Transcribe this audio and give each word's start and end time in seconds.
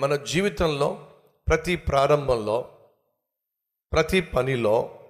మన 0.00 0.16
జీవితంలో 0.16 1.12
ప్రతి 1.48 1.76
ప్రారంభంలో 1.76 2.78
ప్రతి 3.92 4.20
పనిలో 4.20 5.00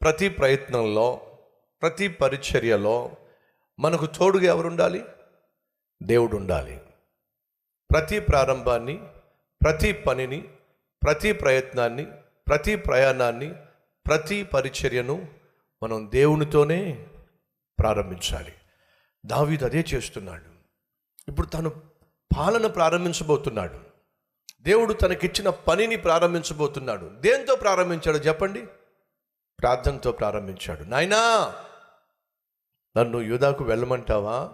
ప్రతి 0.00 0.28
ప్రయత్నంలో 0.28 1.36
ప్రతి 1.82 2.08
పరిచర్యలో 2.08 3.10
మనకు 3.80 4.06
తోడుగా 4.06 4.44
ఎవరు 4.44 4.66
ఉండాలి 4.66 5.04
దేవుడు 6.02 6.36
ఉండాలి 6.36 6.80
ప్రతి 7.90 8.20
ప్రారంభాన్ని 8.20 8.96
ప్రతి 9.64 9.92
పనిని 9.92 10.40
ప్రతి 11.04 11.32
ప్రయత్నాన్ని 11.32 12.04
ప్రతి 12.48 12.76
ప్రయాణాన్ని 12.76 13.54
ప్రతి 14.06 14.44
పరిచర్యను 14.44 15.28
మనం 15.82 16.10
దేవునితోనే 16.10 17.06
ప్రారంభించాలి. 17.78 18.52
దావీదు 19.26 19.64
అదే 19.64 19.84
చేస్తున్నాడు. 19.94 20.44
ఇప్పుడు 21.28 21.46
తను 21.46 21.70
పాలన 22.36 22.66
ప్రారంభించబోతున్నాడు. 22.66 23.85
దేవుడు 24.66 24.92
తనకిచ్చిన 24.92 25.50
పనిని 25.50 25.96
ప్రారంభించబోతున్నాడు. 25.96 27.10
దేంతో 27.14 27.56
ప్రారంభించాడు 27.56 28.16
చెప్పండి? 28.16 28.66
ప్రార్థనతో 29.60 30.12
ప్రారంభించాడు. 30.12 30.82
నాయనా 30.82 31.54
నన్ను 32.96 33.20
యూదాకు 33.20 33.64
వెళ్ళమంటావా? 33.64 34.52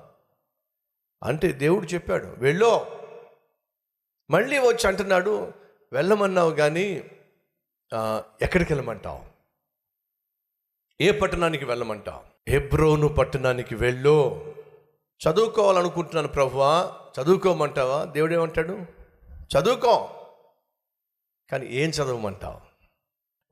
అంటే 1.22 1.52
దేవుడు 1.52 1.86
చెప్పాడు 1.86 2.26
వెళ్ళో. 2.38 3.00
మళ్ళీ 4.30 4.58
వచ్చి 4.58 4.86
అంటున్నాడు 4.86 5.52
వెళ్ళమన్నావు 5.92 6.50
కానీ 6.50 7.10
ఎక్కడికి 8.42 8.72
వెళ్ళమంటావు? 8.72 9.24
ఏ 11.00 11.10
పట్టణానికి 11.10 11.64
వెళ్ళమంటావు? 11.64 12.50
హెబ్రోను 12.50 13.08
పట్టణానికి 13.08 13.74
వెళ్ళు. 13.74 14.30
చదువుకోవాలనుకుంటున్నాను 15.28 16.28
ప్రభువా 16.28 16.94
చదువుకోమంటావా? 17.20 18.04
దేవుడు 18.04 18.34
ఏమంటాడు? 18.34 19.01
చదువుకో. 19.58 20.10
కానీ 21.50 21.66
ఏం 21.66 21.90
చదవమంటావు? 21.90 22.60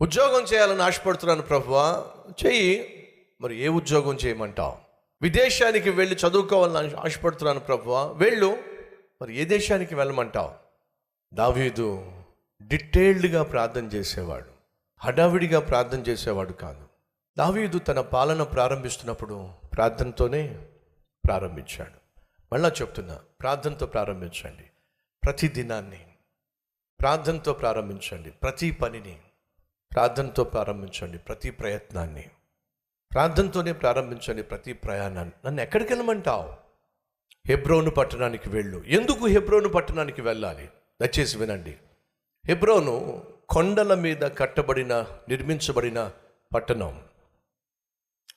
ఉద్యోగం 0.01 0.43
చేయాలని 0.43 0.83
ఆశపడుతున్నాను 0.83 1.43
ప్రభువా. 1.43 2.07
చెయ్యి. 2.47 2.97
మరి 3.41 3.59
ఏ 3.59 3.69
ఉద్యోగం 3.69 4.15
చేయమంటావు? 4.15 4.77
విదేశానికి 5.23 5.91
వెళ్ళి 5.91 6.17
చదువుకోవాలని 6.17 6.95
ఆశపడుతున్నాను 6.95 7.61
ప్రభువా. 7.61 8.07
వెళ్ళు. 8.07 8.59
మరి 9.23 9.37
ఏ 9.37 9.45
దేశానికి 9.45 9.95
వెళ్ళమంటావు? 9.95 10.51
దావీదు 11.35 12.13
డీటెయిల్డ్గా 12.63 13.43
ప్రార్థన 13.43 13.85
చేసేవాడు. 13.85 14.51
హడావిడిగా 14.99 15.61
ప్రార్థన 15.61 15.99
చేసేవాడు 15.99 16.53
కాదు. 16.53 16.87
దావీదు 17.39 17.79
తన 17.79 18.01
పాలన 18.01 18.43
ప్రారంభిస్తున్నప్పుడు 18.43 19.51
ప్రార్థనతోనే 19.77 20.67
ప్రారంభించాడు. 21.27 22.21
మళ్ళా 22.53 22.69
చెప్తున్నా 22.69 23.21
ప్రార్థనతో 23.41 23.87
ప్రారంభించండి. 23.87 24.70
ప్రతి 25.25 25.49
దినాన్ని 25.49 26.07
ప్రార్థనతో 27.01 27.53
ప్రారంభించండి. 27.53 28.31
ప్రతి 28.31 28.71
పనిని 28.71 29.21
ప్రార్థనతో 29.95 30.45
ప్రారంభించండి. 30.45 31.19
ప్రతి 31.19 31.51
ప్రయత్నాన్ని 31.51 32.25
ప్రార్థనతోనే 33.13 33.73
ప్రారంభించండి. 33.73 34.43
ప్రతి 34.43 34.73
ప్రయాణాన్ని. 34.73 35.33
నన్ను 35.47 35.63
ఎక్కడికి 35.63 35.93
వెళ్ళమంటావు? 35.93 36.55
హెబ్రోను 37.47 37.91
పట్టణానికి 37.91 38.49
వెళ్ళు. 38.49 38.85
ఎందుకు 38.87 39.27
హెబ్రోను 39.27 39.69
పట్టణానికి 39.69 40.23
వెళ్ళాలి? 40.23 40.71
దయచేసి 41.01 41.39
వినండి. 41.39 41.77
హెబ్రోను 42.47 43.25
కొండల 43.49 43.95
మీద 43.95 44.21
కట్టబడిన 44.39 45.07
నిర్మించబడిన 45.29 46.13
పట్టణం. 46.55 47.05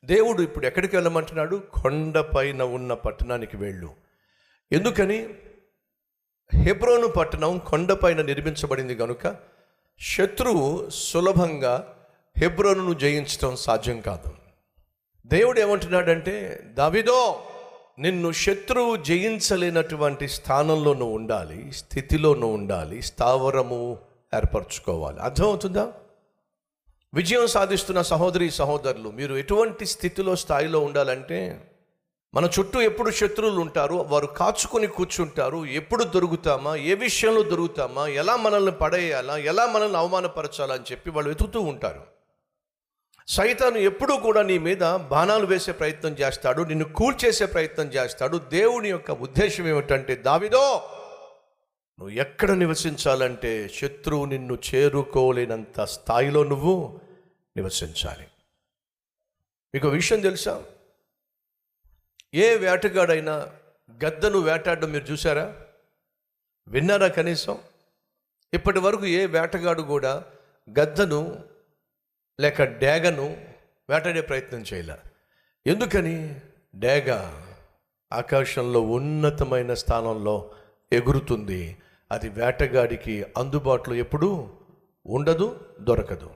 దేవుడు 0.05 0.41
ఇప్పుడు 0.41 0.65
ఎక్కడికి 0.65 0.95
వెళ్ళమంటున్నాడు? 0.95 1.55
కొండ 1.55 2.19
పైన 2.19 2.63
ఉన్న 2.63 2.93
పట్టణానికి 2.93 3.57
వెళ్ళు. 3.57 3.95
ఎందుకని? 4.71 5.33
హెబ్రోను 6.53 7.07
పట్టణం 7.07 7.57
కొండపైన 7.57 8.21
నిర్మించబడింది 8.21 8.95
కనుక 8.95 9.35
శత్రువు 10.01 10.89
సులభంగా 10.89 11.95
హెబ్రోనును 12.37 12.93
జయించడం 12.93 13.55
సాధ్యం 13.55 14.01
కాదు. 14.01 14.31
దేవుడు 15.25 15.59
ఏమంటున్నాడంటే 15.59 16.59
దావిదో 16.73 17.43
నిన్ను 17.99 18.31
శత్రువు 18.31 18.95
జయించలేనటువంటి 18.95 20.27
స్థానంలో 20.27 20.93
నువ్వు 20.93 21.15
ఉండాలి 21.15 21.71
స్థితిలో 21.71 22.33
నువ్వు 22.33 22.57
ఉండాలి 22.57 23.01
స్థావరము 23.01 23.97
ఏర్పరచుకోవాలి. 24.35 25.19
అర్థమవుతుందా? 25.19 25.93
విజయం 27.13 27.47
సాధిస్తున్న 27.47 28.01
సహోదరి 28.01 28.51
సహోదరులు 28.51 29.09
మీరు 29.09 29.35
ఎటువంటి 29.35 29.85
స్థితిలో 29.85 30.35
స్థాయిలో 30.35 30.79
ఉండాలంటే 30.79 31.69
మన 32.33 32.49
చుట్టూ 32.59 32.81
ఎప్పుడు 32.81 33.11
శత్రువులు 33.11 33.61
ఉంటారు 33.61 33.95
వారు 33.95 34.25
కాచుకొని 34.25 34.87
కూర్చుంటారు. 34.87 35.65
ఎప్పుడు 35.65 36.03
దొరుకుతామా? 36.03 36.75
ఏ 36.75 36.93
విషయంలో 36.93 37.43
దొరుకుతామా? 37.43 38.07
ఎలా 38.07 38.35
మనల్ని 38.35 38.71
పడేయాలా? 38.71 39.37
ఎలా 39.37 39.65
మనల్ని 39.65 39.97
అవమానపరచాలా 39.97 40.75
అని 40.75 40.83
చెప్పి 40.91 41.09
వాళ్ళు 41.09 41.29
వెతుకుతూ 41.29 41.59
ఉంటారు. 41.59 42.01
సైతాను 43.27 43.77
ఎప్పుడూ 43.77 44.17
కూడా 44.17 44.41
నీ 44.41 44.57
మీద 44.57 44.95
బాణాలు 44.95 45.45
వేసే 45.45 45.71
ప్రయత్నం 45.71 46.11
చేస్తాడు 46.11 46.63
నిన్ను 46.63 46.85
కూల్చేసే 46.85 47.45
ప్రయత్నం 47.45 47.85
చేస్తాడు. 47.85 48.37
దేవుని 48.37 48.89
యొక్క 48.89 49.11
ఉద్దేశం 49.11 49.67
ఏమిటంటే 49.67 50.15
దావిదో 50.15 50.83
నువ్వు 51.99 52.09
ఎక్కడ 52.09 52.51
నివసించాలంటే 52.51 53.69
శత్రువు 53.75 54.25
నిన్ను 54.25 54.57
చేరుకోలేనంత 54.75 55.83
స్థాయిలో 55.83 56.43
నువ్వు 56.43 56.99
నివసించాలి. 57.57 58.27
మీకు 59.73 59.87
విషయం 59.87 60.21
తెలుసా? 60.21 60.63
ఏ 62.35 62.55
వేటగాడైనా 62.55 63.49
గద్దను 64.03 64.39
వేటాడడం 64.39 64.91
మీరు 64.91 65.03
చూసారా 65.03 65.55
విన్నారా 66.67 67.07
కనీసం? 67.07 67.57
ఇప్పటి 68.53 68.79
వరకు 68.79 69.05
ఏ 69.05 69.25
వేటగాడు 69.25 69.81
కూడా 69.81 70.25
గద్దను 70.79 71.43
లేక 72.39 72.63
డేగను 72.63 73.47
వేటాడే 73.89 74.21
ప్రయత్నం 74.21 74.65
చేయలే. 74.73 74.97
ఎందుకని? 75.67 76.41
డేగ 76.75 77.11
ఆకాశంలో 78.13 78.81
ఉన్నతమైన 78.81 79.73
స్థానంలో 79.73 80.51
ఎగురుతుంది. 80.93 81.77
అది 82.11 82.29
వేటగాడికి 82.29 83.25
అందుబాటులో 83.37 83.95
ఎప్పుడూ 83.95 84.49
ఉండదు 85.05 85.65
దొరకదు. 85.81 86.29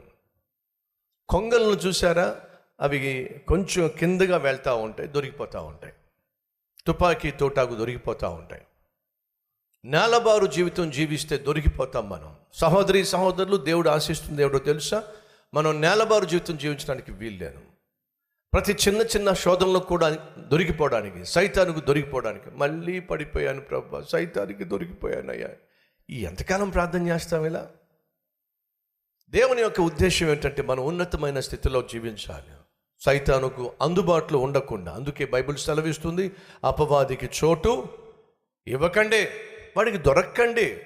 కొంగలను 1.30 1.76
చూసారా 1.76 2.42
అవి 2.80 3.42
కొంచెం 3.48 3.88
కిందగా 3.88 4.38
వెళ్తూ 4.38 4.76
ఉంటాయి 4.76 5.10
దొరికిపోతూ 5.10 5.62
ఉంటాయి. 5.62 5.94
తుపాకీ 6.88 7.32
తోటాకు 7.32 7.76
దొరికిపోతూ 7.76 8.30
ఉంటాయి. 8.30 8.62
నేలబారు 9.86 10.46
జీవితం 10.46 10.90
జీవిస్తే 10.90 11.38
దొరికిపోతాం 11.38 12.10
మనం. 12.10 12.36
సహోదరి 12.54 13.06
సహోదరులు 13.06 13.58
దేవుడు 13.58 13.90
ఆశిస్తుంది 13.90 14.42
ఎవడో 14.42 14.60
తెలుసా? 14.60 15.04
మనం 15.54 15.82
నేలబారు 15.82 16.26
జీవితం 16.26 16.58
జీవించడానికి 16.58 17.12
వీల్లేదు. 17.12 17.62
ప్రతి 18.54 18.72
చిన్న 18.74 19.02
చిన్న 19.02 19.34
శోధనలో 19.34 19.80
కూడా 19.80 20.28
దొరికిపోవడానికి 20.38 21.26
సైతానికి 21.26 21.82
దొరికిపోవడానికి 21.82 22.50
మళ్ళీ 22.50 23.00
పడిపోయాను 23.00 23.62
ప్రభా 23.62 24.02
సైతానికి 24.02 24.64
దొరికిపోయానయ్యా. 24.64 25.50
ఈ 26.10 26.26
ఎంతకాలం 26.26 26.70
ప్రార్థన 26.70 27.08
చేస్తాం 27.08 27.46
ఇలా? 27.46 27.72
దేవుని 29.30 29.62
యొక్క 29.62 29.82
ఉద్దేశం 29.82 30.28
ఏంటంటే 30.28 30.62
మనం 30.62 30.86
ఉన్నతమైన 30.86 31.40
స్థితిలో 31.40 31.82
జీవించాలి. 31.82 32.57
సైతానుకు 33.00 33.74
అందుబాటులో 33.82 34.40
ఉండకుండా. 34.40 34.92
అందుకే 34.94 35.26
బైబిల్ 35.26 35.58
సెలవిస్తుంది 35.58 36.32
అపవాదికి 36.64 37.30
చోటు 37.44 37.88
ఇవ్వకండి 38.68 39.24
వాడికి 39.78 39.98
దొరక్కండి 39.98 40.82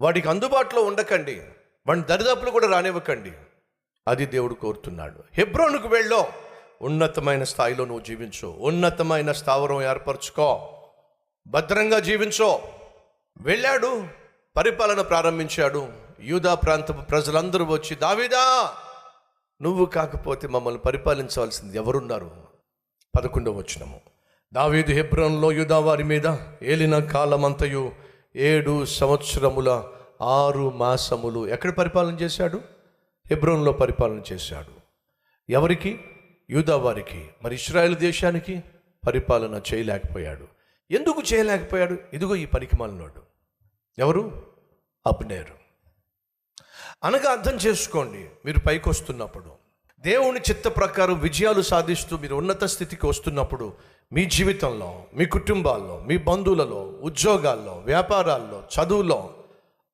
వాడికి 0.00 0.28
అందుబాటులో 0.28 0.82
ఉండకండి 0.82 1.40
వాడిని 1.86 2.06
దరిదాపులు 2.06 2.50
కూడా 2.50 2.68
రానివ్వకండి. 2.68 3.32
అది 4.08 4.26
దేవుడు 4.26 4.54
కోరుతున్నాడు. 4.54 5.24
హెబ్రోనుకు 5.34 5.88
వెళ్ళో 5.88 6.28
ఉన్నతమైన 6.82 7.44
స్థాయిలో 7.44 7.84
నువ్వు 7.84 8.04
జీవించు 8.04 8.46
ఉన్నతమైన 8.46 9.32
స్థావరం 9.32 9.82
ఏర్పరచుకో 9.82 10.74
భద్రంగా 11.46 11.98
జీవించో. 11.98 12.62
వెళ్ళాడు 13.40 14.06
పరిపాలన 14.56 15.00
ప్రారంభించాడు. 15.00 15.88
యూదా 16.20 16.54
ప్రాంతపు 16.54 17.02
ప్రజలందరూ 17.02 17.64
వచ్చి 17.64 17.96
దావిదా 17.96 18.74
నువ్వు 19.62 19.84
కాకపోతే 19.84 20.48
మమ్మల్ని 20.48 20.80
పరిపాలించవలసింది 20.80 21.76
ఎవరున్నారు? 21.76 22.30
పదకొండవ 23.16 23.52
వచనము. 23.52 24.00
దావీదు 24.52 24.92
హెబ్రోన్లో 24.92 25.52
యూదా 25.52 25.78
వారి 25.78 26.04
మీద 26.04 26.36
ఏలిన 26.62 26.98
కాలమంతయు 26.98 27.92
ఏడు 28.36 28.84
సంవత్సరముల 28.84 29.84
ఆరు 30.22 30.70
మాసములు 30.70 31.48
ఎక్కడ 31.48 31.70
పరిపాలన 31.70 32.14
చేశాడు? 32.14 32.60
హెబ్రోన్లో 33.30 33.72
పరిపాలన 33.72 34.22
చేశాడు. 34.32 34.80
ఎవరికి? 35.52 36.00
యూదా 36.50 36.76
వారికి 36.76 37.28
మరి 37.42 37.54
ఇస్రాయేల్ 37.54 37.96
దేశానికి 37.96 38.62
పరిపాలన 39.06 39.62
చేయలేకపోయాడు. 39.74 40.46
ఎందుకు 40.90 41.34
చేయలేకపోయాడు? 41.34 41.98
ఇదిగో 42.12 42.36
ఈ 42.36 42.46
పనికిమాలినోడు. 42.46 43.22
ఎవరు? 43.98 44.42
అబ్నేరు. 45.06 45.67
అనగా 47.04 47.30
అర్థం 47.30 47.54
చేసుకోండి 47.54 48.30
మీరు 48.44 48.60
పైకి 48.60 48.88
వస్తున్నప్పుడు 48.88 49.50
దేవుని 50.00 50.40
చిత్త 50.40 50.68
ప్రకారం 50.68 51.18
విజయాలు 51.18 51.62
సాధిస్తూ 51.62 52.16
మీరు 52.16 52.34
ఉన్నత 52.34 52.64
స్థితికి 52.64 53.06
వస్తున్నప్పుడు 53.06 53.72
మీ 54.12 54.24
జీవితంలో 54.24 55.02
మీ 55.14 55.26
కుటుంబాల్లో 55.26 55.98
మీ 55.98 56.16
బంధువులలో 56.16 56.94
ఉద్యోగాల్లో 57.02 57.72
వ్యాపారాల్లో 57.72 58.62
చదువులో 58.80 59.30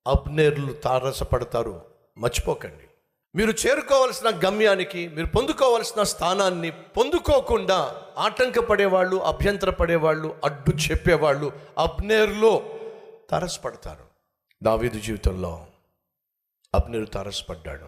అబ్నేర్లు 0.06 0.72
తారసపడతారు. 0.72 1.82
మర్చిపోకండి. 2.18 2.84
మీరు 3.34 3.50
చేరుకోవాల్సిన 3.50 4.40
గమ్యానికి 4.46 5.08
మీరు 5.08 5.26
పొందుకోవాల్సిన 5.26 6.02
స్థానాన్ని 6.02 6.70
పొందుకోకుండా 6.70 7.96
ఆటంకపడేవాళ్ళు 8.18 9.16
అభ్యంతరపడేవాళ్ళు 9.16 10.34
అడ్డు 10.44 10.76
చెప్పేవాళ్ళు 10.76 11.52
అబ్నేర్లో 11.78 12.62
తారసపడతారు. 13.30 14.04
దావీదు 14.62 14.98
జీవితంలో 15.00 15.66
అబ్నేరు 16.74 17.04
తారసపడ్డాడు 17.04 17.86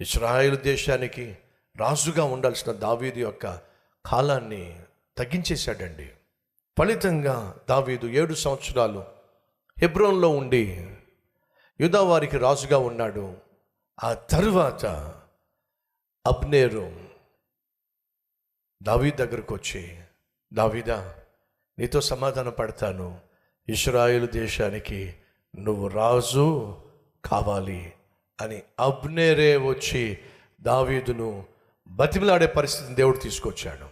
ఇస్రాయేల్ 0.00 0.58
దేశానికి 0.58 1.38
రాజుగా 1.76 2.24
ఉండాల్సిన 2.24 2.72
దావీదు 2.72 3.18
యొక్క 3.18 3.60
కాలాన్ని 4.06 4.82
తగ్గించేశాడండి. 5.18 6.10
ఫలితంగా 6.78 7.58
దావీదు 7.68 8.06
ఏడు 8.06 8.34
సంవత్సరాలు 8.34 9.04
హెబ్రోన్లో 9.78 10.28
ఉండి 10.28 10.96
యుధావారికి 11.80 12.38
రాజుగా 12.38 12.78
ఉన్నాడు. 12.78 13.36
ఆ 14.04 14.14
తరువాత 14.14 14.86
అబ్నేరు 16.26 17.00
దావీద్ 18.82 19.16
దగ్గరకు 19.16 19.54
వచ్చి 19.54 20.00
దావీదా 20.52 21.14
నీతో 21.78 22.00
సమాధాన 22.00 22.48
పడతాను. 22.48 23.20
ఇస్రాయేల్ 23.68 24.28
దేశానికి 24.28 25.16
నువ్వు 25.56 25.88
రాజు 25.88 26.76
కావాలి. 27.24 27.93
అని 28.40 28.62
అబ్నేరే 28.80 29.56
వచ్చి 29.56 30.18
దావీదును 30.60 31.44
బతిమిలాడే 31.88 32.46
పరిస్థితిని 32.46 32.96
దేవుడు 32.96 33.16
తీసుకొచ్చాడు. 33.16 33.86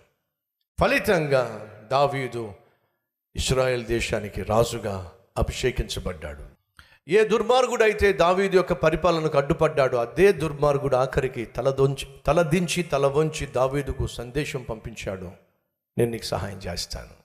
ఫలితంగా 0.80 1.68
దావీదు 1.90 2.52
ఇస్రాయెల్ 3.36 3.84
దేశానికి 3.84 4.42
రాజుగా 4.42 5.12
అభిషేకించబడ్డాడు. 5.38 6.44
ఏ 7.08 7.24
దుర్మార్గుడు 7.24 7.82
అయితే 7.82 8.12
దావీదు 8.12 8.56
యొక్క 8.56 8.72
పరిపాలనకు 8.72 9.38
అడ్డుపడ్డాడో 9.38 9.98
అదే 9.98 10.32
దుర్మార్గుడు 10.32 10.96
ఆఖరికి 10.96 11.44
తలదొంచి 11.44 12.06
తలదించి 12.26 12.82
తల 12.82 13.06
వంచి 13.06 13.46
దావీదుకు 13.46 14.06
సందేశం 14.06 14.62
పంపించాడు. 14.62 15.32
నేను 15.98 16.10
నీకు 16.10 16.24
సహాయం 16.24 16.58
చేస్తాను. 16.58 17.21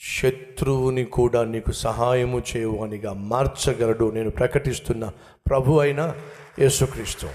శత్రువుని 0.00 1.04
కూడా 1.04 1.44
నీకు 1.44 1.72
సహాయము 1.72 2.42
చేయవనిగా 2.56 3.12
మార్చగలడు. 3.12 4.10
నేను 4.10 4.30
ప్రకటిస్తున్న 4.30 5.10
ప్రభు 5.50 5.78
అయిన 5.78 6.14
యేసుక్రీస్తు. 6.58 7.28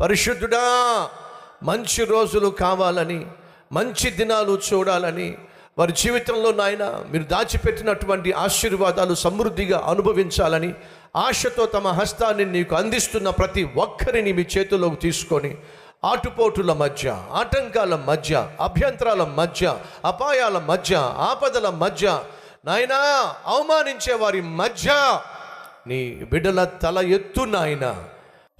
పరిశుద్ధుడా 0.00 0.62
మంచి 1.62 2.04
రోజులు 2.04 2.48
కావాలని 2.48 3.26
మంచి 3.72 4.10
దినాలు 4.10 4.58
చూడాలని 4.72 5.34
వారి 5.78 5.92
జీవితంలో 5.92 6.52
నాయన 6.52 7.04
మీరు 7.12 7.24
దాచిపెట్టినటువంటి 7.24 8.32
ఆశీర్వాదాలు 8.32 9.14
సమృద్ధిగా 9.14 9.78
అనుభవించాలని 9.78 10.74
ఆశతో 11.16 11.66
తమ 11.66 11.88
హస్తాన్ని 11.88 12.44
నీకు 12.44 12.74
అందిస్తున్న 12.74 13.30
ప్రతి 13.30 13.68
ఒక్కరిని 13.76 14.32
మీ 14.32 14.42
చేతిలోకి 14.42 14.96
తీసుకొని 14.96 15.56
ఆటుపోటుల 16.04 16.72
మధ్య 16.72 17.08
ఆటంకాల 17.32 17.96
మధ్య 17.96 18.48
అభ్యంతరాల 18.60 19.24
మధ్య 19.24 19.76
అపాయాల 20.04 20.58
మధ్య 20.58 20.96
ఆపదల 21.18 21.70
మధ్య 21.70 22.22
నాయనా 22.64 22.96
అవమానించే 23.46 24.14
వారి 24.14 24.40
మధ్య 24.40 24.90
నీ 25.86 26.14
బిడ్డల 26.32 26.64
తల 26.64 26.98
ఎత్తు 26.98 27.40
నాయన. 27.40 28.04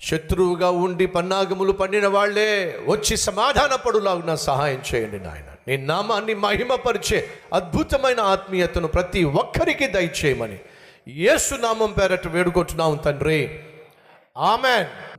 శత్రువుగా 0.02 0.70
ఉండి 0.70 1.06
పన్నాగములు 1.06 1.72
పండిన 1.72 2.06
వాళ్ళే 2.06 2.78
వచ్చి 2.88 3.16
సమాధాన 3.16 3.74
పడులాగున 3.74 4.34
సహాయం 4.34 4.82
చేయండి 4.94 5.18
నాయన. 5.18 5.51
నీ 5.68 5.76
నామాన్ని 5.76 6.34
మహిమపరిచే 6.34 7.28
అద్భుతమైన 7.54 8.20
ఆత్మీయతను 8.20 8.88
ప్రతి 8.88 9.24
ఒక్కరికి 9.24 9.86
దయచేయమని. 9.86 10.58
యేసు 11.08 11.54
నామం 11.54 11.92
పేరట 11.92 12.28
వేడుకుంటున్నాం 12.28 12.96
తండ్రి. 12.96 13.60
ఆమెన్. 14.38 15.11